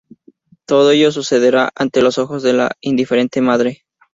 [0.65, 3.85] Todo ello sucederá ante los ojos de la indiferente madre.